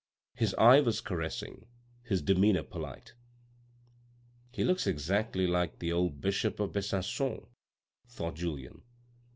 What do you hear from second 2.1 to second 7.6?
demeanour polite." He looks exactly like the old bishop of Besancon,"